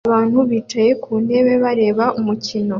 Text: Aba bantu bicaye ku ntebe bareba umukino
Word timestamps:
Aba 0.05 0.11
bantu 0.15 0.39
bicaye 0.51 0.91
ku 1.03 1.11
ntebe 1.23 1.53
bareba 1.63 2.05
umukino 2.19 2.69